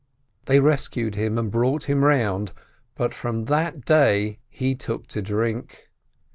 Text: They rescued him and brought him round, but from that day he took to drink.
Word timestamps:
They 0.45 0.59
rescued 0.59 1.13
him 1.13 1.37
and 1.37 1.51
brought 1.51 1.83
him 1.83 2.03
round, 2.03 2.53
but 2.95 3.13
from 3.13 3.45
that 3.45 3.85
day 3.85 4.39
he 4.49 4.73
took 4.73 5.05
to 5.09 5.21
drink. 5.21 5.91